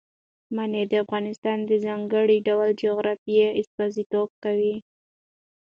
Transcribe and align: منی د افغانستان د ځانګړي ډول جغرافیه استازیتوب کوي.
منی 0.55 0.83
د 0.91 0.93
افغانستان 1.03 1.57
د 1.65 1.71
ځانګړي 1.85 2.37
ډول 2.47 2.69
جغرافیه 2.83 3.47
استازیتوب 3.61 4.29
کوي. 4.43 4.75